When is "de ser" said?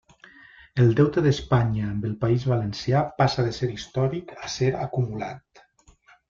3.49-3.71